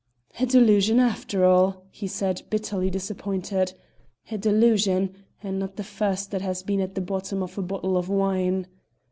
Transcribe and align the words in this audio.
"A 0.39 0.47
delusion 0.47 0.99
after 0.99 1.45
all!" 1.45 1.83
he 1.91 2.07
said, 2.07 2.41
bitterly 2.49 2.89
disappointed. 2.89 3.73
"A 4.31 4.37
delusion, 4.39 5.13
and 5.43 5.59
not 5.59 5.75
the 5.75 5.83
first 5.83 6.31
that 6.31 6.41
has 6.41 6.63
been 6.63 6.81
at 6.81 6.95
the 6.95 7.01
bottom 7.01 7.43
of 7.43 7.55
a 7.55 7.61
bottle 7.61 7.95
of 7.95 8.09
wine." 8.09 8.65